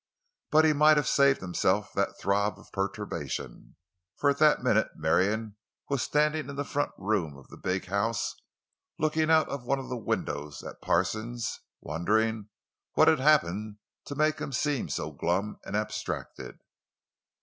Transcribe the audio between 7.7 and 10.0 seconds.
house, looking out of one of the